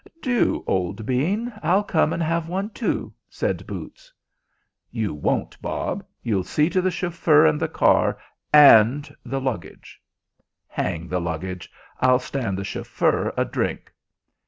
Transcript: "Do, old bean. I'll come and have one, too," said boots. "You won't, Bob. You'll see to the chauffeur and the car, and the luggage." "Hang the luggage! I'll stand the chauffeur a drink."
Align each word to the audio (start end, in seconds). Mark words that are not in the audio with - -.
"Do, 0.23 0.63
old 0.65 1.05
bean. 1.05 1.53
I'll 1.61 1.83
come 1.83 2.11
and 2.11 2.23
have 2.23 2.47
one, 2.49 2.71
too," 2.71 3.13
said 3.29 3.67
boots. 3.67 4.11
"You 4.89 5.13
won't, 5.13 5.61
Bob. 5.61 6.03
You'll 6.23 6.43
see 6.43 6.71
to 6.71 6.81
the 6.81 6.89
chauffeur 6.89 7.45
and 7.45 7.59
the 7.59 7.67
car, 7.67 8.17
and 8.51 9.15
the 9.23 9.39
luggage." 9.39 10.01
"Hang 10.67 11.07
the 11.07 11.21
luggage! 11.21 11.71
I'll 11.99 12.17
stand 12.17 12.57
the 12.57 12.63
chauffeur 12.63 13.31
a 13.37 13.45
drink." 13.45 13.93